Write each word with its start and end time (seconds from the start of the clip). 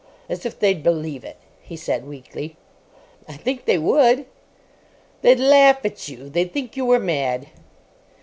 "As 0.27 0.47
if 0.47 0.57
they'd 0.59 0.81
believe 0.81 1.23
it," 1.23 1.37
he 1.61 1.75
said, 1.77 2.07
weakly. 2.07 2.57
"I 3.27 3.33
think 3.33 3.65
they 3.65 3.77
would." 3.77 4.25
"They'd 5.21 5.39
laugh 5.39 5.85
at 5.85 6.07
you. 6.07 6.27
They'd 6.27 6.51
think 6.51 6.75
you 6.75 6.85
were 6.87 6.97
mad." 6.99 7.45